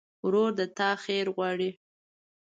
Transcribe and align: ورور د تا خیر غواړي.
ورور 0.25 0.49
د 0.59 0.61
تا 0.77 0.89
خیر 1.03 1.25
غواړي. 1.35 1.69